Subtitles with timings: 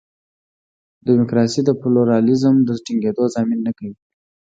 [1.07, 3.95] ډیموکراسي د پلورالېزم د ټینګېدو ضامن نه کوي.